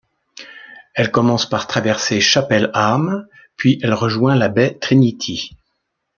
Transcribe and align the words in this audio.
Elle 0.95 1.11
commence 1.11 1.47
par 1.47 1.67
traverser 1.67 2.21
Chapel 2.21 2.71
Arm, 2.73 3.27
puis 3.55 3.77
elle 3.83 3.93
rejoint 3.93 4.33
la 4.35 4.49
baie 4.49 4.79
Trinity. 4.79 5.55